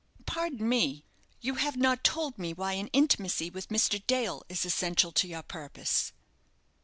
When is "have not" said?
1.61-2.03